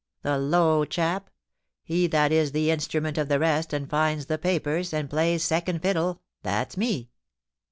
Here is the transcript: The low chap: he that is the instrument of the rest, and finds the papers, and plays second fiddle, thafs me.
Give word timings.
The 0.23 0.39
low 0.39 0.83
chap: 0.83 1.29
he 1.83 2.07
that 2.07 2.31
is 2.31 2.53
the 2.53 2.71
instrument 2.71 3.19
of 3.19 3.27
the 3.29 3.37
rest, 3.37 3.71
and 3.71 3.87
finds 3.87 4.25
the 4.25 4.39
papers, 4.39 4.93
and 4.95 5.07
plays 5.07 5.43
second 5.43 5.83
fiddle, 5.83 6.23
thafs 6.43 6.75
me. 6.75 7.11